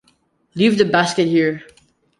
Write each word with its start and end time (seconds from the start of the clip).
Leave 0.55 0.79
the 0.79 0.85
basket 0.85 1.27
here. 1.27 1.61